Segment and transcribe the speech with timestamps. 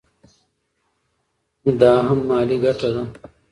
[1.79, 3.03] دا هم مالي ګټه ده.